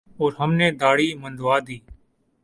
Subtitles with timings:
[0.19, 1.77] اور ہم نے دھاڑی منڈوادی۔